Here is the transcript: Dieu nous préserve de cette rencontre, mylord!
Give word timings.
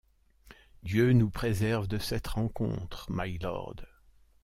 Dieu 0.81 1.13
nous 1.13 1.29
préserve 1.29 1.87
de 1.87 1.99
cette 1.99 2.25
rencontre, 2.25 3.05
mylord! 3.11 3.75